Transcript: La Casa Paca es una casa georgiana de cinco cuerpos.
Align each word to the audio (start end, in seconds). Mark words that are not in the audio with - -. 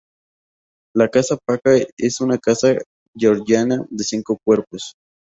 La 0.95 1.09
Casa 1.09 1.37
Paca 1.45 1.77
es 1.95 2.21
una 2.21 2.39
casa 2.39 2.73
georgiana 3.15 3.85
de 3.91 4.03
cinco 4.03 4.39
cuerpos. 4.43 4.95